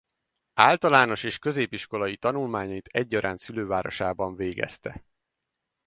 Általános 0.57 1.23
és 1.23 1.39
középiskolai 1.39 2.17
tanulmányait 2.17 2.87
egyaránt 2.87 3.39
szülővárosában 3.39 4.35
végezte. 4.35 5.03